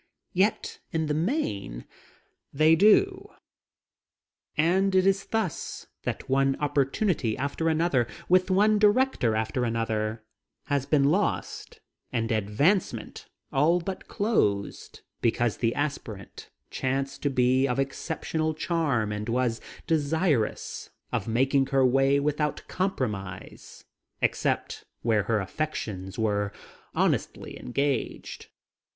[0.33, 1.85] Yet in the main
[2.51, 3.29] they do.
[4.57, 10.23] And it is thus that one opportunity after another, with one director after another,
[10.65, 17.77] has been lost, and advancement all but closed because the aspirant chanced to be of
[17.77, 23.85] exceptional charm and was desirous of making her way without compromise
[24.19, 26.51] except where her affections were
[26.95, 28.47] honestly engaged.